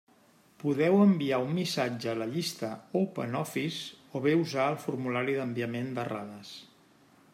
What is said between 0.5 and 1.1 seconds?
Podeu